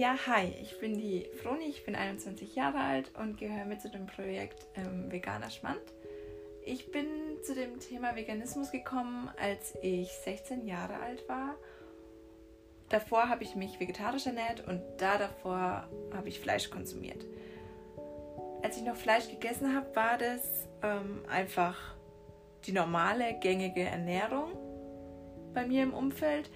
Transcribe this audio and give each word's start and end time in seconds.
Ja, 0.00 0.16
hi, 0.26 0.54
ich 0.62 0.80
bin 0.80 0.96
die 0.96 1.26
Froni, 1.42 1.66
ich 1.66 1.84
bin 1.84 1.94
21 1.94 2.54
Jahre 2.54 2.78
alt 2.78 3.12
und 3.18 3.36
gehöre 3.36 3.66
mit 3.66 3.82
zu 3.82 3.90
dem 3.90 4.06
Projekt 4.06 4.66
ähm, 4.74 5.12
Veganer 5.12 5.50
Schmand. 5.50 5.82
Ich 6.64 6.90
bin 6.90 7.04
zu 7.42 7.54
dem 7.54 7.78
Thema 7.80 8.16
Veganismus 8.16 8.70
gekommen, 8.70 9.30
als 9.38 9.74
ich 9.82 10.08
16 10.24 10.66
Jahre 10.66 10.94
alt 11.00 11.28
war. 11.28 11.54
Davor 12.88 13.28
habe 13.28 13.44
ich 13.44 13.56
mich 13.56 13.78
vegetarisch 13.78 14.24
ernährt 14.24 14.66
und 14.66 14.80
da 14.96 15.18
davor 15.18 15.86
habe 16.14 16.28
ich 16.28 16.40
Fleisch 16.40 16.70
konsumiert. 16.70 17.26
Als 18.62 18.78
ich 18.78 18.82
noch 18.84 18.96
Fleisch 18.96 19.28
gegessen 19.28 19.74
habe, 19.74 19.94
war 19.94 20.16
das 20.16 20.66
ähm, 20.82 21.26
einfach 21.28 21.76
die 22.64 22.72
normale, 22.72 23.38
gängige 23.38 23.82
Ernährung 23.82 24.56
bei 25.52 25.66
mir 25.66 25.82
im 25.82 25.92
Umfeld 25.92 26.48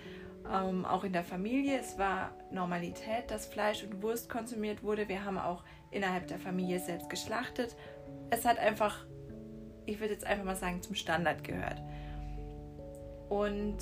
ähm, 0.52 0.84
auch 0.84 1.04
in 1.04 1.12
der 1.12 1.24
Familie. 1.24 1.78
Es 1.78 1.98
war 1.98 2.32
Normalität, 2.50 3.30
dass 3.30 3.46
Fleisch 3.46 3.82
und 3.84 4.02
Wurst 4.02 4.28
konsumiert 4.28 4.82
wurde. 4.82 5.08
Wir 5.08 5.24
haben 5.24 5.38
auch 5.38 5.64
innerhalb 5.90 6.26
der 6.26 6.38
Familie 6.38 6.80
selbst 6.80 7.08
geschlachtet. 7.08 7.76
Es 8.30 8.44
hat 8.44 8.58
einfach, 8.58 9.06
ich 9.86 10.00
würde 10.00 10.14
jetzt 10.14 10.26
einfach 10.26 10.44
mal 10.44 10.56
sagen, 10.56 10.82
zum 10.82 10.94
Standard 10.94 11.44
gehört. 11.44 11.80
Und 13.28 13.78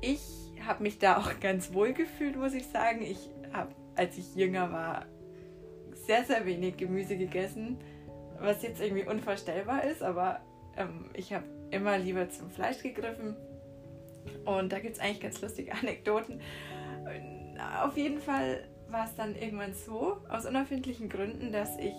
ich 0.00 0.20
habe 0.66 0.82
mich 0.82 0.98
da 0.98 1.16
auch 1.16 1.40
ganz 1.40 1.72
wohl 1.72 1.92
gefühlt, 1.92 2.36
muss 2.36 2.54
ich 2.54 2.66
sagen. 2.66 3.02
Ich 3.02 3.30
habe, 3.52 3.70
als 3.96 4.18
ich 4.18 4.34
jünger 4.34 4.72
war, 4.72 5.06
sehr, 6.06 6.24
sehr 6.24 6.44
wenig 6.46 6.76
Gemüse 6.76 7.16
gegessen, 7.16 7.78
was 8.40 8.62
jetzt 8.62 8.80
irgendwie 8.80 9.04
unvorstellbar 9.04 9.84
ist, 9.84 10.02
aber 10.02 10.40
ähm, 10.76 11.10
ich 11.14 11.32
habe 11.32 11.44
immer 11.70 11.98
lieber 11.98 12.30
zum 12.30 12.50
Fleisch 12.50 12.82
gegriffen 12.82 13.36
und 14.44 14.72
da 14.72 14.78
gibt 14.78 14.96
es 14.96 15.00
eigentlich 15.00 15.20
ganz 15.20 15.40
lustige 15.40 15.72
Anekdoten. 15.72 16.40
Auf 17.82 17.96
jeden 17.96 18.20
Fall 18.20 18.68
war 18.88 19.04
es 19.04 19.14
dann 19.14 19.36
irgendwann 19.36 19.74
so, 19.74 20.18
aus 20.28 20.46
unerfindlichen 20.46 21.08
Gründen, 21.08 21.52
dass 21.52 21.76
ich 21.78 21.94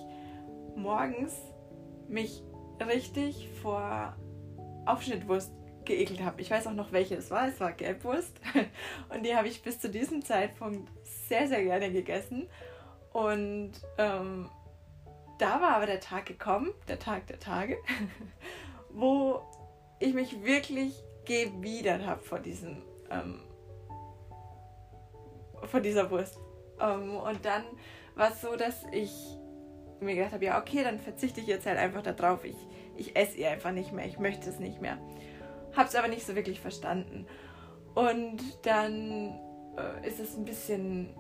morgens 0.75 1.35
mich 2.07 2.43
richtig 2.85 3.49
vor 3.61 4.15
Aufschnittwurst 4.85 5.51
geekelt 5.85 6.21
habe. 6.21 6.41
Ich 6.41 6.49
weiß 6.49 6.67
auch 6.67 6.73
noch, 6.73 6.91
welche 6.91 7.15
es 7.15 7.31
war. 7.31 7.47
Es 7.47 7.59
war 7.59 7.71
Gelbwurst. 7.71 8.39
Und 9.09 9.25
die 9.25 9.35
habe 9.35 9.47
ich 9.47 9.61
bis 9.61 9.79
zu 9.79 9.89
diesem 9.89 10.23
Zeitpunkt 10.23 10.89
sehr, 11.03 11.47
sehr 11.47 11.63
gerne 11.63 11.91
gegessen. 11.91 12.47
Und 13.11 13.71
ähm, 13.97 14.49
da 15.39 15.61
war 15.61 15.75
aber 15.75 15.85
der 15.85 15.99
Tag 15.99 16.25
gekommen, 16.25 16.71
der 16.87 16.99
Tag 16.99 17.27
der 17.27 17.39
Tage, 17.39 17.77
wo 18.89 19.41
ich 19.99 20.13
mich 20.13 20.43
wirklich 20.43 20.93
gewidert 21.29 22.05
habe 22.05 22.21
vor 22.21 22.39
diesem 22.39 22.81
ähm, 23.11 23.41
vor 25.65 25.79
dieser 25.79 26.09
Wurst. 26.09 26.39
Ähm, 26.79 27.17
und 27.17 27.45
dann 27.45 27.63
war 28.15 28.31
es 28.31 28.41
so, 28.41 28.55
dass 28.55 28.83
ich 28.91 29.11
mir 29.99 30.15
gedacht 30.15 30.33
habe, 30.33 30.45
ja 30.45 30.59
okay, 30.59 30.83
dann 30.83 30.99
verzichte 30.99 31.41
ich 31.41 31.47
jetzt 31.47 31.65
halt 31.65 31.77
einfach 31.77 32.01
darauf. 32.01 32.43
Ich, 32.43 32.55
ich 32.95 33.15
esse 33.15 33.37
ihr 33.37 33.51
einfach 33.51 33.71
nicht 33.71 33.91
mehr, 33.91 34.05
ich 34.05 34.17
möchte 34.17 34.49
es 34.49 34.59
nicht 34.59 34.81
mehr. 34.81 34.97
Habe 35.75 35.87
es 35.87 35.95
aber 35.95 36.07
nicht 36.07 36.25
so 36.25 36.35
wirklich 36.35 36.59
verstanden. 36.59 37.27
Und 37.93 38.41
dann 38.65 39.37
äh, 39.77 40.07
ist 40.07 40.19
es 40.19 40.35
ein 40.35 40.45
bisschen 40.45 41.13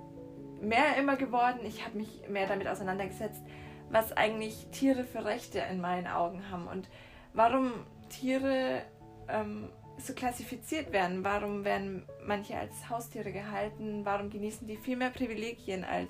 mehr 0.61 0.97
immer 0.97 1.17
geworden. 1.17 1.59
Ich 1.65 1.85
habe 1.85 1.97
mich 1.97 2.27
mehr 2.29 2.47
damit 2.47 2.67
auseinandergesetzt, 2.67 3.43
was 3.91 4.13
eigentlich 4.13 4.67
Tiere 4.71 5.03
für 5.03 5.25
Rechte 5.25 5.59
in 5.71 5.81
meinen 5.81 6.07
Augen 6.07 6.49
haben 6.49 6.67
und 6.67 6.89
warum 7.33 7.73
Tiere 8.09 8.81
ähm, 9.27 9.69
so 9.99 10.13
klassifiziert 10.13 10.91
werden. 10.91 11.23
Warum 11.23 11.63
werden 11.63 12.05
manche 12.25 12.57
als 12.57 12.89
Haustiere 12.89 13.31
gehalten? 13.31 14.05
Warum 14.05 14.29
genießen 14.29 14.67
die 14.67 14.77
viel 14.77 14.97
mehr 14.97 15.09
Privilegien 15.09 15.83
als 15.83 16.09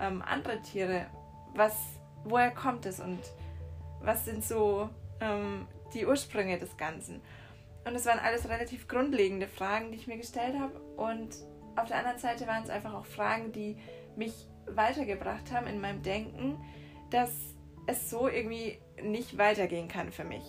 ähm, 0.00 0.22
andere 0.22 0.60
Tiere? 0.62 1.06
Was, 1.54 1.76
woher 2.24 2.50
kommt 2.50 2.86
es 2.86 3.00
und 3.00 3.20
was 4.00 4.24
sind 4.24 4.44
so 4.44 4.88
ähm, 5.20 5.66
die 5.94 6.06
Ursprünge 6.06 6.58
des 6.58 6.76
Ganzen? 6.76 7.20
Und 7.84 7.94
es 7.94 8.06
waren 8.06 8.18
alles 8.18 8.48
relativ 8.48 8.86
grundlegende 8.86 9.48
Fragen, 9.48 9.90
die 9.90 9.96
ich 9.96 10.06
mir 10.06 10.18
gestellt 10.18 10.58
habe. 10.58 10.78
Und 10.96 11.36
auf 11.76 11.88
der 11.88 11.98
anderen 11.98 12.18
Seite 12.18 12.46
waren 12.46 12.62
es 12.62 12.70
einfach 12.70 12.94
auch 12.94 13.06
Fragen, 13.06 13.52
die 13.52 13.76
mich 14.16 14.34
weitergebracht 14.66 15.52
haben 15.52 15.66
in 15.66 15.80
meinem 15.80 16.02
Denken, 16.02 16.58
dass 17.10 17.32
es 17.86 18.10
so 18.10 18.28
irgendwie 18.28 18.78
nicht 19.02 19.38
weitergehen 19.38 19.88
kann 19.88 20.12
für 20.12 20.24
mich. 20.24 20.42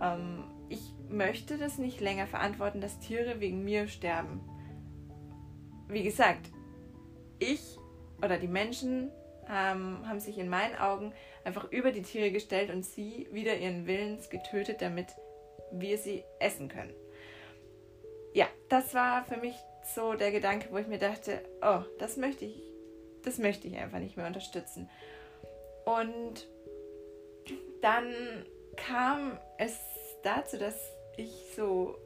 Ähm, 0.00 0.44
ich 0.68 0.80
möchte 1.08 1.58
das 1.58 1.78
nicht 1.78 2.00
länger 2.00 2.26
verantworten, 2.26 2.80
dass 2.80 3.00
Tiere 3.00 3.40
wegen 3.40 3.64
mir 3.64 3.88
sterben. 3.88 4.40
Wie 5.88 6.02
gesagt, 6.02 6.50
ich 7.38 7.78
oder 8.22 8.38
die 8.38 8.48
Menschen 8.48 9.10
ähm, 9.48 10.06
haben 10.06 10.20
sich 10.20 10.38
in 10.38 10.48
meinen 10.48 10.76
Augen 10.76 11.12
einfach 11.44 11.70
über 11.70 11.92
die 11.92 12.02
Tiere 12.02 12.30
gestellt 12.30 12.70
und 12.70 12.84
sie 12.84 13.28
wieder 13.32 13.56
ihren 13.56 13.86
Willens 13.86 14.28
getötet, 14.28 14.82
damit 14.82 15.06
wir 15.72 15.98
sie 15.98 16.24
essen 16.40 16.68
können. 16.68 16.94
Ja, 18.34 18.46
das 18.68 18.94
war 18.94 19.24
für 19.24 19.38
mich 19.38 19.54
so 19.94 20.14
der 20.14 20.30
Gedanke, 20.32 20.68
wo 20.70 20.78
ich 20.78 20.86
mir 20.86 20.98
dachte, 20.98 21.40
oh, 21.62 21.80
das 21.98 22.16
möchte 22.16 22.44
ich, 22.44 22.62
das 23.24 23.38
möchte 23.38 23.68
ich 23.68 23.76
einfach 23.78 23.98
nicht 23.98 24.16
mehr 24.16 24.26
unterstützen. 24.26 24.90
Und 25.86 26.46
dann 27.80 28.12
kam 28.76 29.38
es 29.56 29.78
dazu, 30.22 30.58
dass 30.58 30.76
ich 31.16 31.30
so 31.56 31.96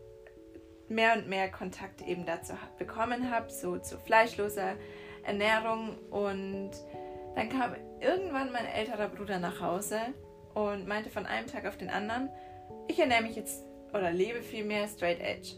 mehr 0.88 1.14
und 1.16 1.28
mehr 1.28 1.50
Kontakt 1.50 2.02
eben 2.02 2.26
dazu 2.26 2.54
bekommen 2.78 3.30
habe, 3.30 3.50
so 3.50 3.78
zu 3.78 3.98
fleischloser 3.98 4.76
Ernährung. 5.24 5.98
Und 6.10 6.72
dann 7.34 7.48
kam 7.48 7.74
irgendwann 8.00 8.52
mein 8.52 8.66
älterer 8.66 9.08
Bruder 9.08 9.38
nach 9.38 9.60
Hause 9.60 9.98
und 10.54 10.86
meinte 10.86 11.10
von 11.10 11.26
einem 11.26 11.46
Tag 11.46 11.66
auf 11.66 11.76
den 11.76 11.90
anderen, 11.90 12.28
ich 12.88 12.98
ernähre 12.98 13.22
mich 13.22 13.36
jetzt 13.36 13.64
oder 13.92 14.10
lebe 14.10 14.42
vielmehr 14.42 14.88
straight 14.88 15.20
edge. 15.20 15.56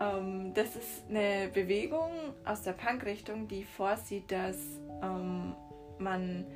Ähm, 0.00 0.52
das 0.54 0.76
ist 0.76 1.04
eine 1.08 1.48
Bewegung 1.52 2.10
aus 2.44 2.62
der 2.62 2.72
Punk-Richtung, 2.72 3.48
die 3.48 3.64
vorsieht, 3.64 4.30
dass 4.30 4.56
ähm, 5.02 5.54
man 5.98 6.46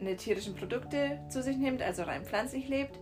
keine 0.00 0.16
tierischen 0.16 0.54
Produkte 0.54 1.20
zu 1.28 1.42
sich 1.42 1.56
nimmt, 1.58 1.82
also 1.82 2.02
rein 2.02 2.24
pflanzlich 2.24 2.68
lebt 2.68 2.98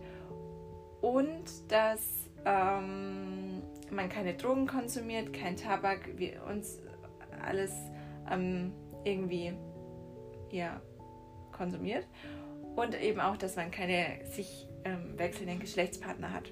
und 1.01 1.45
dass 1.69 2.29
ähm, 2.45 3.63
man 3.89 4.09
keine 4.09 4.33
Drogen 4.33 4.67
konsumiert, 4.67 5.31
kein 5.33 5.55
Tabak, 5.55 6.17
wir 6.17 6.43
uns 6.43 6.79
alles 7.41 7.71
ähm, 8.29 8.73
irgendwie 9.05 9.53
ja, 10.51 10.81
konsumiert 11.53 12.05
und 12.75 12.99
eben 13.01 13.21
auch, 13.21 13.37
dass 13.37 13.55
man 13.55 13.71
keine 13.71 14.25
sich 14.25 14.67
ähm, 14.83 15.17
wechselnden 15.17 15.59
Geschlechtspartner 15.59 16.33
hat. 16.33 16.51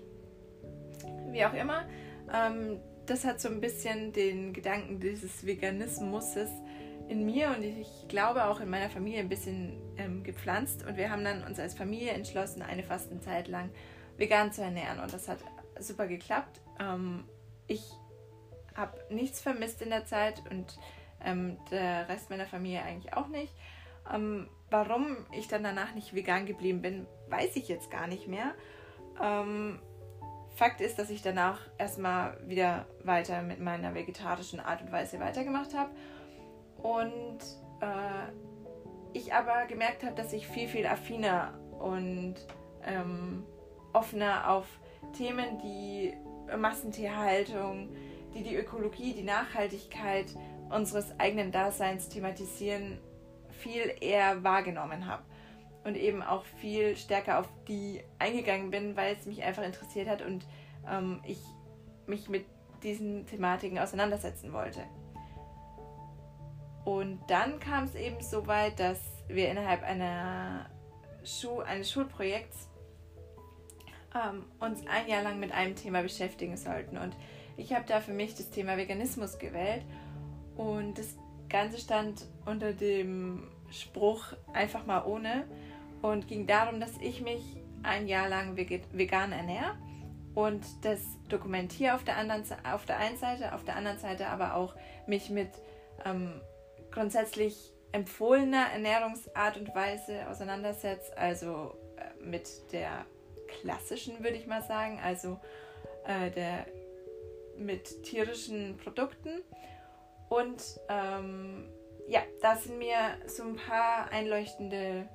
Wie 1.30 1.46
auch 1.46 1.54
immer, 1.54 1.86
ähm, 2.34 2.80
das 3.06 3.26
hat 3.26 3.42
so 3.42 3.50
ein 3.50 3.60
bisschen 3.60 4.14
den 4.14 4.54
Gedanken 4.54 5.02
dieses 5.02 5.46
Veganismuses 5.46 6.50
in 7.10 7.26
mir 7.26 7.50
und 7.50 7.64
ich 7.64 8.08
glaube 8.08 8.46
auch 8.46 8.60
in 8.60 8.70
meiner 8.70 8.90
Familie 8.90 9.20
ein 9.20 9.30
bisschen 9.30 9.82
ähm, 9.98 10.24
gepflanzt 10.24 10.86
und 10.86 10.98
wir 10.98 11.10
haben 11.10 11.24
dann 11.24 11.44
uns 11.44 11.60
als 11.60 11.74
Familie 11.74 12.12
entschlossen, 12.12 12.62
eine 12.62 12.84
Fastenzeit 12.84 13.48
lang 13.48 13.70
vegan 14.18 14.52
zu 14.52 14.62
ernähren 14.62 15.00
und 15.00 15.14
das 15.14 15.28
hat 15.28 15.40
super 15.80 16.08
geklappt. 16.08 16.60
Ähm, 16.80 17.24
ich 17.68 17.84
habe 18.76 18.98
nichts 19.10 19.40
vermisst 19.40 19.82
in 19.82 19.90
der 19.90 20.06
Zeit 20.06 20.42
und 20.50 20.78
ähm, 21.24 21.58
der 21.72 22.08
Rest 22.10 22.30
meiner 22.30 22.46
Familie 22.46 22.84
eigentlich 22.84 23.14
auch 23.14 23.28
nicht. 23.28 23.54
Ähm, 24.14 24.50
warum 24.70 25.18
ich 25.32 25.48
dann 25.48 25.64
danach 25.64 25.94
nicht 25.96 26.14
vegan 26.14 26.46
geblieben 26.46 26.82
bin, 26.82 27.08
weiß 27.30 27.56
ich 27.56 27.68
jetzt 27.68 27.90
gar 27.90 28.08
nicht 28.08 28.28
mehr. 28.28 28.54
Ähm, 29.22 29.80
Fakt 30.56 30.82
ist, 30.82 30.98
dass 30.98 31.12
ich 31.12 31.22
danach 31.22 31.60
erstmal 31.78 32.38
wieder 32.48 32.88
weiter 33.04 33.44
mit 33.44 33.60
meiner 33.60 33.94
vegetarischen 33.94 34.60
Art 34.60 34.82
und 34.82 34.92
Weise 34.92 35.20
weitergemacht 35.20 35.76
habe 35.76 35.92
und 36.84 37.40
äh, 37.82 38.32
ich 39.14 39.34
aber 39.34 39.66
gemerkt 39.66 40.04
habe, 40.04 40.16
dass 40.16 40.34
ich 40.34 40.48
viel, 40.48 40.68
viel 40.68 40.86
affiner 40.86 41.54
und 41.80 42.36
ähm, 42.86 43.44
offener 43.94 44.50
auf 44.50 44.66
Themen, 45.14 45.60
die 45.60 46.14
Massentierhaltung, 46.56 47.90
die 48.34 48.44
die 48.44 48.56
Ökologie, 48.56 49.14
die 49.14 49.24
Nachhaltigkeit 49.24 50.28
unseres 50.70 51.18
eigenen 51.20 51.52
Daseins 51.52 52.10
thematisieren, 52.10 53.00
viel 53.50 53.92
eher 54.02 54.44
wahrgenommen 54.44 55.08
habe 55.08 55.24
und 55.84 55.96
eben 55.96 56.22
auch 56.22 56.44
viel 56.60 56.96
stärker 56.96 57.40
auf 57.40 57.50
die 57.68 58.04
eingegangen 58.20 58.70
bin, 58.70 58.96
weil 58.96 59.16
es 59.16 59.26
mich 59.26 59.44
einfach 59.44 59.64
interessiert 59.64 60.08
hat 60.08 60.22
und 60.22 60.46
ähm, 60.90 61.22
ich 61.26 61.40
mich 62.06 62.30
mit 62.30 62.46
diesen 62.84 63.26
Thematiken 63.26 63.80
auseinandersetzen 63.80 64.54
wollte. 64.54 64.82
Und 66.88 67.20
dann 67.28 67.60
kam 67.60 67.84
es 67.84 67.96
eben 67.96 68.22
so 68.22 68.48
weit, 68.48 68.80
dass 68.80 69.02
wir 69.28 69.52
innerhalb 69.52 69.84
einer 69.84 70.70
Schu 71.22 71.60
eines 71.60 71.92
Schulprojekts 71.92 72.70
ähm, 74.16 74.46
uns 74.62 74.88
ein 74.88 75.06
Jahr 75.10 75.22
lang 75.22 75.38
mit 75.38 75.52
einem 75.52 75.76
Thema 75.76 76.02
beschäftigen 76.02 76.56
sollten. 76.56 76.98
Und 76.98 77.14
ich 77.58 77.74
habe 77.74 77.84
da 77.86 78.00
für 78.00 78.14
mich 78.14 78.36
das 78.36 78.52
Thema 78.52 78.78
Veganismus 78.78 79.38
gewählt. 79.38 79.84
Und 80.56 80.98
das 80.98 81.18
Ganze 81.50 81.78
stand 81.78 82.26
unter 82.46 82.72
dem 82.72 83.50
Spruch 83.70 84.24
einfach 84.54 84.86
mal 84.86 85.04
ohne 85.06 85.44
und 86.02 86.30
ging 86.30 86.48
darum, 86.48 86.80
dass 86.80 86.96
ich 87.02 87.20
mich 87.22 87.58
ein 87.84 88.08
Jahr 88.08 88.30
lang 88.30 88.56
vegan 88.56 89.34
ernähre 89.34 89.76
und 90.36 90.64
das 90.84 91.02
dokumentiere 91.28 91.96
auf 91.96 92.06
der, 92.06 92.16
anderen, 92.16 92.46
auf 92.64 92.86
der 92.86 92.98
einen 92.98 93.18
Seite, 93.18 93.54
auf 93.54 93.66
der 93.66 93.76
anderen 93.76 94.00
Seite 94.00 94.30
aber 94.30 94.56
auch 94.56 94.74
mich 95.06 95.30
mit 95.30 95.50
ähm, 96.06 96.40
grundsätzlich 96.98 97.72
empfohlener 97.92 98.72
Ernährungsart 98.74 99.58
und 99.58 99.76
Weise 99.76 100.28
auseinandersetze, 100.30 101.16
also 101.16 101.78
äh, 101.96 102.24
mit 102.24 102.50
der 102.72 103.06
klassischen, 103.62 104.24
würde 104.24 104.36
ich 104.36 104.48
mal 104.48 104.64
sagen, 104.64 105.00
also 105.04 105.40
äh, 106.08 106.32
der 106.32 106.66
mit 107.56 108.02
tierischen 108.02 108.78
Produkten. 108.78 109.44
Und 110.30 110.64
ähm, 110.90 111.70
ja, 112.08 112.22
da 112.42 112.56
sind 112.56 112.80
mir 112.80 112.98
so 113.28 113.44
ein 113.44 113.58
paar 113.58 114.10
einleuchtende 114.12 115.08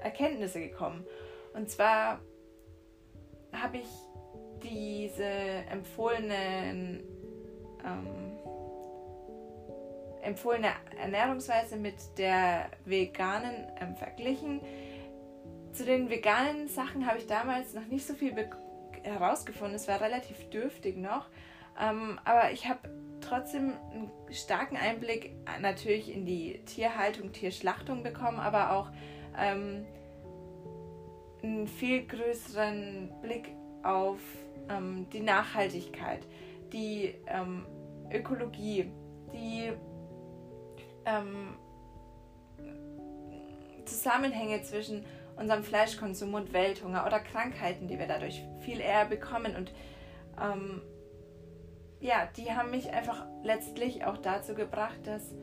Erkenntnisse 0.00 0.60
gekommen. 0.60 1.04
Und 1.54 1.68
zwar 1.70 2.20
habe 3.52 3.78
ich 3.78 3.88
diese 4.62 5.24
empfohlenen 5.24 7.02
ähm, 7.84 8.29
empfohlene 10.22 10.68
Ernährungsweise 10.98 11.76
mit 11.76 11.96
der 12.18 12.70
veganen 12.84 13.66
ähm, 13.80 13.96
verglichen. 13.96 14.60
Zu 15.72 15.84
den 15.84 16.10
veganen 16.10 16.68
Sachen 16.68 17.06
habe 17.06 17.18
ich 17.18 17.26
damals 17.26 17.74
noch 17.74 17.86
nicht 17.86 18.06
so 18.06 18.14
viel 18.14 18.34
herausgefunden. 19.02 19.76
Es 19.76 19.88
war 19.88 20.00
relativ 20.00 20.50
dürftig 20.50 20.96
noch. 20.96 21.26
Ähm, 21.80 22.18
aber 22.24 22.52
ich 22.52 22.68
habe 22.68 22.80
trotzdem 23.20 23.74
einen 23.92 24.10
starken 24.30 24.76
Einblick 24.76 25.32
natürlich 25.60 26.12
in 26.12 26.26
die 26.26 26.60
Tierhaltung, 26.64 27.32
Tierschlachtung 27.32 28.02
bekommen, 28.02 28.40
aber 28.40 28.72
auch 28.72 28.90
ähm, 29.38 29.86
einen 31.42 31.68
viel 31.68 32.06
größeren 32.06 33.12
Blick 33.22 33.50
auf 33.82 34.18
ähm, 34.68 35.06
die 35.12 35.20
Nachhaltigkeit, 35.20 36.26
die 36.72 37.14
ähm, 37.26 37.66
Ökologie, 38.12 38.90
die 39.32 39.72
ähm, 41.04 41.56
Zusammenhänge 43.84 44.62
zwischen 44.62 45.04
unserem 45.36 45.64
Fleischkonsum 45.64 46.34
und 46.34 46.52
Welthunger 46.52 47.06
oder 47.06 47.18
Krankheiten, 47.18 47.88
die 47.88 47.98
wir 47.98 48.06
dadurch 48.06 48.42
viel 48.60 48.80
eher 48.80 49.06
bekommen. 49.06 49.56
Und 49.56 49.72
ähm, 50.40 50.82
ja, 52.00 52.28
die 52.36 52.52
haben 52.52 52.70
mich 52.70 52.90
einfach 52.92 53.26
letztlich 53.42 54.04
auch 54.04 54.18
dazu 54.18 54.54
gebracht, 54.54 54.98
dass 55.04 55.34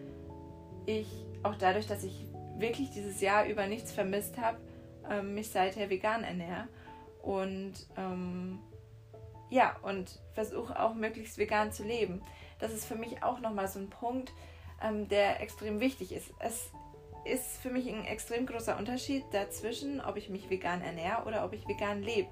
ich 0.86 1.08
auch 1.44 1.56
dadurch, 1.56 1.88
dass 1.88 2.04
ich 2.04 2.26
wirklich 2.58 2.92
dieses 2.92 3.22
Jahr 3.22 3.46
über 3.46 3.68
nichts 3.68 3.92
vermisst 3.92 4.38
habe, 4.38 4.58
ähm, 5.10 5.34
mich 5.34 5.50
seither 5.50 5.90
vegan 5.90 6.24
ernähre. 6.24 6.68
Und 7.22 7.74
ähm, 7.98 8.60
ja, 9.50 9.76
und 9.82 10.20
versuche 10.34 10.80
auch 10.80 10.94
möglichst 10.94 11.38
vegan 11.38 11.72
zu 11.72 11.84
leben. 11.84 12.22
Das 12.60 12.74
ist 12.74 12.86
für 12.86 12.96
mich 12.96 13.24
auch 13.24 13.40
nochmal 13.40 13.68
so 13.68 13.80
ein 13.80 13.90
Punkt, 13.90 14.34
ähm, 14.84 15.08
der 15.08 15.42
extrem 15.42 15.80
wichtig 15.80 16.12
ist. 16.12 16.32
Es 16.40 16.70
ist 17.26 17.58
für 17.58 17.70
mich 17.70 17.88
ein 17.90 18.06
extrem 18.06 18.46
großer 18.46 18.78
Unterschied 18.78 19.24
dazwischen, 19.32 20.02
ob 20.02 20.18
ich 20.18 20.30
mich 20.30 20.50
vegan 20.50 20.82
ernähre 20.82 21.24
oder 21.26 21.46
ob 21.46 21.54
ich 21.54 21.68
vegan 21.68 22.02
lebe. 22.02 22.30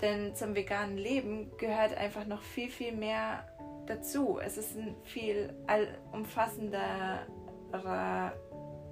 Denn 0.00 0.34
zum 0.34 0.54
veganen 0.54 0.98
Leben 0.98 1.50
gehört 1.58 1.96
einfach 1.96 2.26
noch 2.26 2.42
viel, 2.42 2.70
viel 2.70 2.92
mehr 2.92 3.46
dazu. 3.86 4.38
Es 4.42 4.58
ist 4.58 4.76
ein 4.76 4.94
viel 5.04 5.54
allumfassenderer 5.66 8.32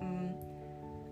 ähm, 0.00 0.34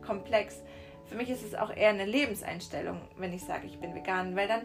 Komplex. 0.04 0.62
Für 1.06 1.16
mich 1.16 1.28
ist 1.28 1.44
es 1.44 1.54
auch 1.54 1.74
eher 1.74 1.90
eine 1.90 2.06
Lebenseinstellung, 2.06 3.02
wenn 3.18 3.34
ich 3.34 3.44
sage, 3.44 3.66
ich 3.66 3.78
bin 3.78 3.94
vegan, 3.94 4.34
weil 4.34 4.48
dann 4.48 4.62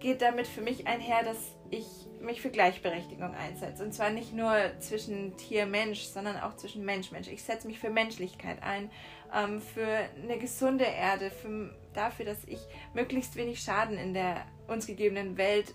geht 0.00 0.22
damit 0.22 0.46
für 0.46 0.60
mich 0.60 0.86
einher, 0.86 1.22
dass 1.22 1.38
ich 1.70 1.86
mich 2.20 2.40
für 2.40 2.50
Gleichberechtigung 2.50 3.34
einsetze. 3.34 3.84
Und 3.84 3.92
zwar 3.92 4.10
nicht 4.10 4.32
nur 4.32 4.54
zwischen 4.80 5.36
Tier-Mensch, 5.36 6.02
sondern 6.02 6.38
auch 6.38 6.56
zwischen 6.56 6.84
Mensch-Mensch. 6.84 7.28
Ich 7.28 7.42
setze 7.42 7.66
mich 7.66 7.78
für 7.78 7.90
Menschlichkeit 7.90 8.62
ein, 8.62 8.90
ähm, 9.34 9.60
für 9.60 9.86
eine 10.22 10.38
gesunde 10.38 10.84
Erde, 10.84 11.30
für, 11.30 11.74
dafür, 11.94 12.24
dass 12.24 12.44
ich 12.44 12.60
möglichst 12.94 13.36
wenig 13.36 13.60
Schaden 13.60 13.98
in 13.98 14.14
der 14.14 14.44
uns 14.68 14.86
gegebenen 14.86 15.36
Welt 15.36 15.74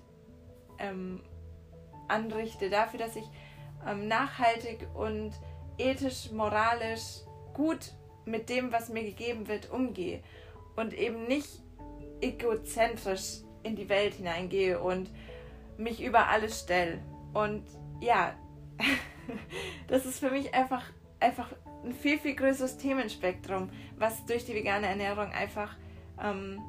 ähm, 0.79 1.21
anrichte, 2.07 2.69
dafür, 2.69 2.99
dass 2.99 3.15
ich 3.15 3.25
ähm, 3.87 4.07
nachhaltig 4.07 4.87
und 4.93 5.33
ethisch, 5.77 6.31
moralisch 6.31 7.21
gut 7.53 7.93
mit 8.25 8.49
dem, 8.49 8.71
was 8.71 8.89
mir 8.89 9.03
gegeben 9.03 9.47
wird, 9.47 9.71
umgehe 9.71 10.21
und 10.75 10.93
eben 10.93 11.25
nicht 11.27 11.61
egozentrisch 12.21 13.41
in 13.63 13.75
die 13.75 13.89
Welt 13.89 14.15
hineingehe 14.15 14.79
und 14.79 15.09
mich 15.77 16.03
über 16.03 16.27
alles 16.27 16.59
stelle. 16.59 16.99
Und 17.33 17.63
ja, 17.99 18.35
das 19.87 20.05
ist 20.05 20.19
für 20.19 20.31
mich 20.31 20.53
einfach, 20.53 20.83
einfach 21.19 21.51
ein 21.83 21.93
viel, 21.93 22.19
viel 22.19 22.35
größeres 22.35 22.77
Themenspektrum, 22.77 23.69
was 23.97 24.25
durch 24.25 24.45
die 24.45 24.55
vegane 24.55 24.87
Ernährung 24.87 25.31
einfach 25.31 25.75
ähm, 26.21 26.61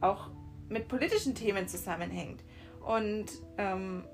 auch 0.00 0.30
mit 0.68 0.88
politischen 0.88 1.34
Themen 1.34 1.68
zusammenhängt. 1.68 2.42
Und 2.80 3.26
ähm, 3.58 4.04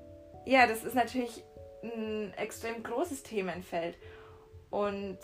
ja, 0.45 0.67
das 0.67 0.83
ist 0.83 0.95
natürlich 0.95 1.43
ein 1.83 2.33
extrem 2.35 2.83
großes 2.83 3.23
Themenfeld. 3.23 3.97
Und 4.69 5.17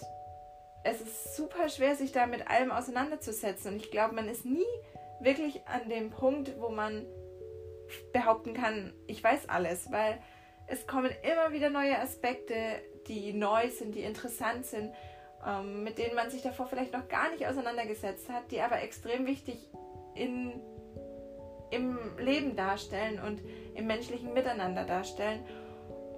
es 0.83 1.01
ist 1.01 1.35
super 1.35 1.69
schwer, 1.69 1.95
sich 1.95 2.11
da 2.11 2.25
mit 2.25 2.47
allem 2.47 2.71
auseinanderzusetzen. 2.71 3.73
Und 3.73 3.77
ich 3.77 3.91
glaube, 3.91 4.15
man 4.15 4.27
ist 4.27 4.45
nie 4.45 4.65
wirklich 5.19 5.61
an 5.67 5.89
dem 5.89 6.09
Punkt, 6.09 6.59
wo 6.59 6.69
man 6.69 7.05
behaupten 8.13 8.53
kann, 8.53 8.93
ich 9.07 9.23
weiß 9.23 9.49
alles, 9.49 9.91
weil 9.91 10.19
es 10.67 10.85
kommen 10.85 11.11
immer 11.23 11.53
wieder 11.53 11.69
neue 11.69 11.97
Aspekte, 11.99 12.53
die 13.07 13.33
neu 13.33 13.69
sind, 13.69 13.95
die 13.95 14.01
interessant 14.01 14.65
sind, 14.65 14.93
ähm, 15.45 15.83
mit 15.83 15.97
denen 15.97 16.15
man 16.15 16.29
sich 16.29 16.41
davor 16.41 16.67
vielleicht 16.67 16.93
noch 16.93 17.07
gar 17.07 17.31
nicht 17.31 17.47
auseinandergesetzt 17.47 18.29
hat, 18.29 18.51
die 18.51 18.61
aber 18.61 18.81
extrem 18.81 19.25
wichtig 19.25 19.69
in, 20.15 20.59
im 21.71 21.97
Leben 22.17 22.55
darstellen 22.55 23.21
und 23.21 23.41
im 23.75 23.87
menschlichen 23.87 24.33
Miteinander 24.33 24.83
darstellen. 24.83 25.45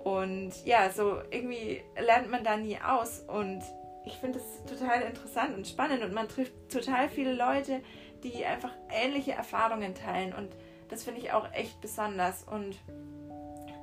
Und 0.04 0.54
ja, 0.66 0.90
so 0.90 1.20
irgendwie 1.30 1.84
lernt 2.00 2.32
man 2.32 2.44
da 2.44 2.58
nie 2.58 2.80
aus 2.80 3.20
und 3.28 3.62
ich 4.06 4.14
finde 4.14 4.40
es 4.40 4.64
total 4.66 5.02
interessant 5.02 5.56
und 5.56 5.68
spannend 5.68 6.04
und 6.04 6.14
man 6.14 6.28
trifft 6.28 6.54
total 6.72 7.10
viele 7.10 7.34
Leute, 7.34 7.82
die 8.24 8.46
einfach 8.46 8.72
ähnliche 8.90 9.32
Erfahrungen 9.32 9.96
teilen 9.96 10.34
und 10.34 10.50
das 10.90 11.04
finde 11.04 11.22
ich 11.22 11.32
auch 11.32 11.52
echt 11.54 11.80
besonders. 11.82 12.44
Und 12.44 12.76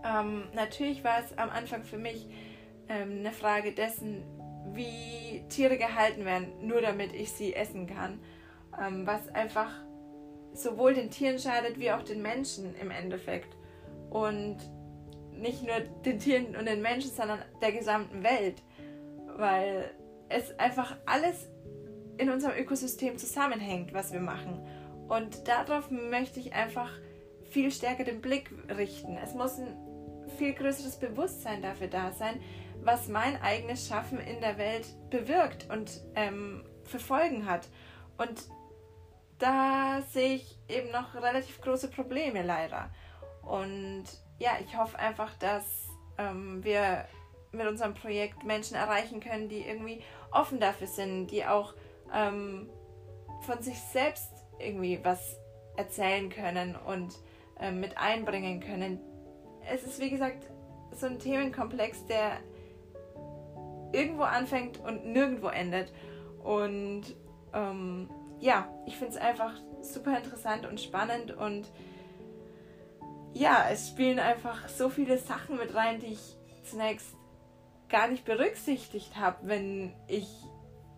ähm, 0.05 0.45
natürlich 0.55 1.05
war 1.05 1.21
es 1.21 1.37
am 1.39 1.51
Anfang 1.51 1.85
für 1.85 1.99
mich 1.99 2.27
ähm, 2.89 3.19
eine 3.21 3.33
Frage 3.33 3.73
dessen, 3.73 4.25
wie 4.73 5.45
Tiere 5.49 5.79
gehalten 5.79 6.25
werden, 6.25 6.67
nur 6.67 6.81
damit 6.81 7.13
ich 7.15 7.33
sie 7.33 7.55
essen 7.55 7.87
kann. 7.87 8.21
Ähm, 8.81 9.07
was 9.07 9.29
einfach 9.29 9.71
sowohl 10.53 10.95
den 10.95 11.11
Tieren 11.11 11.39
schadet 11.39 11.79
wie 11.79 11.93
auch 11.93 12.03
den 12.03 12.23
Menschen 12.23 12.75
im 12.77 12.91
Endeffekt. 12.91 13.57
Und 14.11 14.59
nicht 15.33 15.63
nur 15.63 15.81
den 16.05 16.19
Tieren 16.19 16.57
und 16.57 16.67
den 16.67 16.83
Menschen, 16.83 17.11
sondern 17.11 17.41
der 17.61 17.73
gesamten 17.73 18.23
Welt. 18.23 18.63
Weil 19.37 19.91
es 20.29 20.59
einfach 20.59 20.97
alles 21.07 21.49
in 22.19 22.31
unserem 22.31 22.57
Ökosystem 22.57 23.19
zusammenhängt, 23.19 23.93
was 23.93 24.13
wir 24.13 24.21
machen. 24.21 24.67
Und 25.09 25.47
darauf 25.49 25.91
möchte 25.91 26.41
ich 26.41 26.55
einfach 26.55 26.91
viel 27.51 27.71
stärker 27.71 28.05
den 28.05 28.21
Blick 28.21 28.51
richten. 28.77 29.17
Es 29.17 29.35
muss 29.35 29.59
ein 29.59 29.77
viel 30.37 30.53
größeres 30.53 30.97
Bewusstsein 30.99 31.63
dafür 31.63 31.89
da 31.89 32.13
sein, 32.13 32.41
was 32.83 33.09
mein 33.09 33.41
eigenes 33.43 33.89
Schaffen 33.89 34.19
in 34.19 34.41
der 34.41 34.59
Welt 34.59 34.87
bewirkt 35.11 35.69
und 35.71 36.01
ähm, 36.15 36.65
für 36.85 36.99
Folgen 36.99 37.47
hat. 37.47 37.69
Und 38.19 38.45
da 39.39 40.03
sehe 40.13 40.37
ich 40.37 40.59
eben 40.69 40.91
noch 40.91 41.15
relativ 41.15 41.61
große 41.61 41.89
Probleme 41.89 42.43
leider. 42.43 42.91
Und 43.43 44.05
ja, 44.39 44.53
ich 44.65 44.77
hoffe 44.77 44.99
einfach, 44.99 45.35
dass 45.39 45.89
ähm, 46.19 46.63
wir 46.65 47.07
mit 47.53 47.67
unserem 47.67 47.95
Projekt 47.95 48.45
Menschen 48.45 48.77
erreichen 48.77 49.21
können, 49.21 49.49
die 49.49 49.61
irgendwie 49.61 50.03
offen 50.31 50.61
dafür 50.61 50.87
sind, 50.87 51.29
die 51.29 51.45
auch 51.45 51.75
ähm, 52.15 52.69
von 53.43 53.63
sich 53.63 53.79
selbst 53.81 54.31
irgendwie 54.59 55.01
was 55.03 55.39
erzählen 55.77 56.31
können 56.31 56.77
und 56.77 57.15
ähm, 57.61 57.81
mit 57.81 57.99
einbringen 57.99 58.61
können. 58.61 59.01
Es 59.71 59.83
ist 59.83 60.01
wie 60.01 60.11
gesagt 60.11 60.47
so 60.93 61.07
ein 61.07 61.19
Themenkomplex, 61.19 62.07
der 62.07 62.39
irgendwo 63.93 64.23
anfängt 64.23 64.79
und 64.79 65.07
nirgendwo 65.07 65.49
endet. 65.49 65.93
Und 66.43 67.03
ähm, 67.53 68.09
ja, 68.39 68.69
ich 68.87 68.97
finde 68.97 69.15
es 69.15 69.21
einfach 69.21 69.53
super 69.81 70.17
interessant 70.17 70.67
und 70.67 70.81
spannend 70.81 71.33
und 71.33 71.71
ja, 73.33 73.67
es 73.71 73.89
spielen 73.89 74.19
einfach 74.19 74.69
so 74.69 74.89
viele 74.89 75.19
Sachen 75.19 75.59
mit 75.59 75.75
rein, 75.75 76.01
die 76.01 76.07
ich 76.07 76.37
zunächst 76.65 77.15
gar 77.89 78.09
nicht 78.09 78.25
berücksichtigt 78.25 79.17
habe, 79.17 79.37
wenn 79.43 79.93
ich 80.09 80.27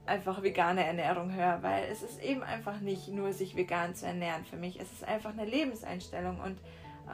einfach 0.08 0.42
vegane 0.42 0.84
Ernährung 0.84 1.32
höre, 1.32 1.62
weil 1.62 1.84
es 1.90 2.02
ist 2.02 2.22
eben 2.22 2.42
einfach 2.42 2.80
nicht 2.80 3.08
nur 3.08 3.32
sich 3.32 3.56
vegan 3.56 3.94
zu 3.94 4.06
ernähren 4.06 4.44
für 4.44 4.56
mich, 4.56 4.80
es 4.80 4.90
ist 4.92 5.04
einfach 5.04 5.30
eine 5.30 5.44
Lebenseinstellung 5.44 6.40
und 6.40 6.58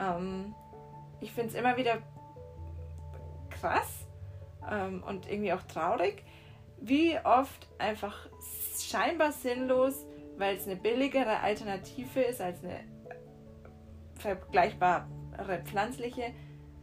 ähm, 0.01 0.55
ich 1.21 1.33
finde 1.33 1.51
es 1.51 1.55
immer 1.55 1.77
wieder 1.77 1.99
krass 3.51 4.07
ähm, 4.71 5.03
und 5.07 5.29
irgendwie 5.29 5.53
auch 5.53 5.63
traurig, 5.63 6.23
wie 6.81 7.19
oft 7.25 7.69
einfach 7.79 8.29
scheinbar 8.79 9.33
sinnlos, 9.33 10.07
weil 10.37 10.57
es 10.57 10.67
eine 10.67 10.77
billigere 10.77 11.41
Alternative 11.41 12.21
ist 12.21 12.41
als 12.41 12.63
eine 12.63 12.81
vergleichbare 14.17 15.07
pflanzliche, 15.65 16.33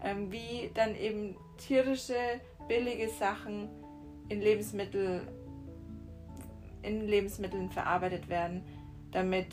ähm, 0.03 0.31
wie 0.31 0.71
dann 0.73 0.95
eben 0.95 1.37
tierische 1.57 2.15
billige 2.67 3.09
Sachen 3.09 3.69
in 4.29 4.41
Lebensmittel 4.41 5.27
in 6.83 7.07
Lebensmitteln 7.07 7.69
verarbeitet 7.69 8.29
werden, 8.29 8.65
damit 9.11 9.47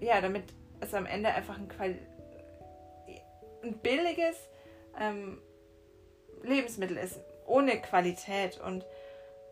ja, 0.00 0.20
damit 0.20 0.44
es 0.80 0.94
am 0.94 1.06
Ende 1.06 1.30
einfach 1.30 1.58
ein, 1.58 1.68
Quali 1.68 1.98
ein 3.62 3.78
billiges 3.78 4.36
ähm, 5.00 5.40
Lebensmittel 6.42 6.98
ist, 6.98 7.18
ohne 7.46 7.80
Qualität 7.80 8.60
und 8.60 8.84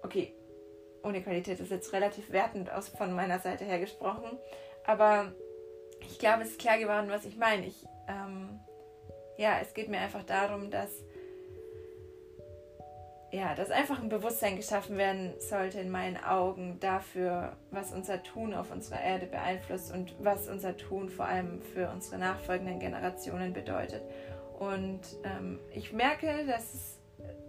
okay, 0.03 0.35
ohne 1.03 1.23
Qualität 1.23 1.59
ist 1.61 1.71
jetzt 1.71 1.93
relativ 1.93 2.31
wertend 2.31 2.71
aus 2.71 2.89
von 2.89 3.13
meiner 3.13 3.39
Seite 3.39 3.65
her 3.65 3.81
gesprochen, 3.81 4.39
aber 4.85 5.33
ich 6.01 6.19
glaube, 6.19 6.43
es 6.43 6.51
ist 6.51 6.61
klar 6.61 6.79
geworden, 6.79 7.09
was 7.09 7.25
ich 7.25 7.37
meine. 7.37 7.67
Ich, 7.67 7.87
ähm, 8.09 8.61
ja, 9.37 9.59
es 9.61 9.73
geht 9.73 9.89
mir 9.89 10.01
einfach 10.01 10.25
darum, 10.25 10.71
dass 10.71 10.91
ja, 13.33 13.55
dass 13.55 13.71
einfach 13.71 14.01
ein 14.01 14.11
Bewusstsein 14.11 14.57
geschaffen 14.57 14.99
werden 14.99 15.33
sollte 15.39 15.81
in 15.81 15.91
meinen 15.91 16.23
Augen 16.23 16.79
dafür, 16.81 17.57
was 17.71 17.91
unser 17.93 18.23
Tun 18.23 18.53
auf 18.53 18.71
unserer 18.71 19.01
Erde 19.01 19.27
beeinflusst 19.27 19.91
und 19.91 20.15
was 20.23 20.49
unser 20.49 20.77
Tun 20.77 21.09
vor 21.09 21.25
allem 21.25 21.63
für 21.63 21.89
unsere 21.89 22.19
nachfolgenden 22.19 22.79
Generationen 22.79 23.55
bedeutet. 23.55 24.03
Und 24.59 25.01
ähm, 25.25 25.59
ich 25.73 25.95
merke, 25.95 26.45
dass 26.47 26.75
es 26.75 26.99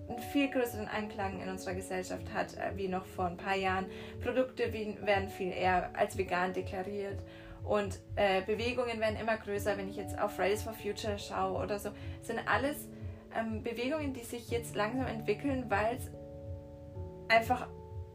einen 0.07 0.19
viel 0.19 0.49
größeren 0.49 0.87
Anklang 0.87 1.41
in 1.41 1.49
unserer 1.49 1.75
Gesellschaft 1.75 2.33
hat, 2.33 2.55
äh, 2.57 2.77
wie 2.77 2.87
noch 2.87 3.05
vor 3.05 3.25
ein 3.25 3.37
paar 3.37 3.55
Jahren. 3.55 3.85
Produkte 4.21 4.71
werden 4.71 5.29
viel 5.29 5.51
eher 5.51 5.89
als 5.97 6.17
vegan 6.17 6.53
deklariert 6.53 7.21
und 7.65 7.99
äh, 8.15 8.41
Bewegungen 8.41 9.01
werden 9.01 9.19
immer 9.19 9.35
größer. 9.35 9.77
Wenn 9.77 9.89
ich 9.89 9.97
jetzt 9.97 10.17
auf 10.17 10.33
Fridays 10.35 10.63
for 10.63 10.73
Future 10.73 11.19
schaue 11.19 11.61
oder 11.61 11.77
so, 11.77 11.89
sind 12.21 12.39
alles 12.47 12.87
ähm, 13.35 13.63
Bewegungen, 13.63 14.13
die 14.13 14.23
sich 14.23 14.49
jetzt 14.49 14.75
langsam 14.75 15.07
entwickeln, 15.07 15.65
weil 15.69 15.97
es 15.97 16.11
einfach 17.29 17.67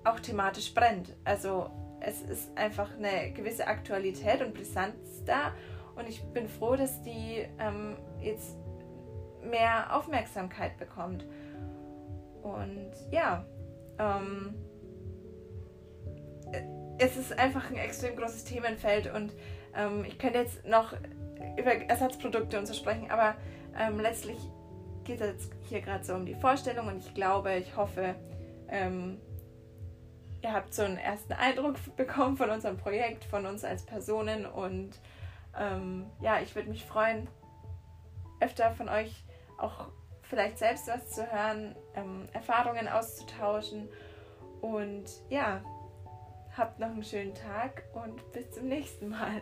auch 0.04 0.20
thematisch 0.20 0.75
brennt. 0.75 1.14
Also 1.25 1.70
es 2.00 2.22
ist 2.22 2.56
einfach 2.56 2.96
eine 2.96 3.32
gewisse 3.32 3.66
Aktualität 3.66 4.40
und 4.40 4.54
Brisanz 4.54 5.25
da 5.25 5.52
und 5.96 6.08
ich 6.08 6.22
bin 6.32 6.48
froh, 6.48 6.76
dass 6.76 7.02
die 7.02 7.44
ähm, 7.58 7.96
jetzt 8.20 8.56
mehr 9.42 9.96
Aufmerksamkeit 9.96 10.76
bekommt. 10.78 11.26
Und 12.42 12.92
ja, 13.10 13.44
ähm, 13.98 14.54
es 16.98 17.16
ist 17.16 17.38
einfach 17.38 17.70
ein 17.70 17.76
extrem 17.76 18.16
großes 18.16 18.44
Themenfeld 18.44 19.12
und 19.12 19.34
ähm, 19.75 20.04
ich 20.06 20.18
könnte 20.18 20.38
jetzt 20.38 20.64
noch 20.64 20.94
über 21.58 21.72
Ersatzprodukte 21.72 22.58
und 22.58 22.66
so 22.66 22.75
sprechen, 22.75 23.10
aber 23.10 23.34
ähm, 23.78 24.00
letztlich 24.00 24.38
geht 25.09 25.21
jetzt 25.21 25.50
hier 25.71 25.81
gerade 25.81 26.05
so 26.05 26.15
um 26.15 26.27
die 26.27 26.35
Vorstellung 26.35 26.87
und 26.87 26.99
ich 26.99 27.15
glaube, 27.15 27.55
ich 27.55 27.75
hoffe, 27.77 28.15
ähm, 28.69 29.19
ihr 30.43 30.53
habt 30.53 30.75
so 30.75 30.83
einen 30.83 30.99
ersten 30.99 31.33
Eindruck 31.33 31.77
bekommen 31.97 32.37
von 32.37 32.50
unserem 32.50 32.77
Projekt, 32.77 33.25
von 33.25 33.47
uns 33.47 33.65
als 33.65 33.85
Personen 33.85 34.45
und 34.45 35.00
ähm, 35.59 36.07
ja, 36.21 36.41
ich 36.41 36.55
würde 36.55 36.69
mich 36.69 36.85
freuen, 36.85 37.27
öfter 38.41 38.71
von 38.73 38.91
euch 38.91 39.25
auch 39.57 39.88
vielleicht 40.23 40.59
selbst 40.59 40.88
was 40.88 41.11
zu 41.11 41.27
hören, 41.33 41.75
ähm, 41.95 42.29
Erfahrungen 42.35 42.87
auszutauschen 42.87 43.88
und 44.61 45.07
ja, 45.31 45.62
habt 46.55 46.81
noch 46.81 46.88
einen 46.88 47.03
schönen 47.03 47.35
Tag 47.35 47.85
und 47.95 48.31
bis 48.33 48.50
zum 48.50 48.69
nächsten 48.69 49.09
Mal. 49.09 49.41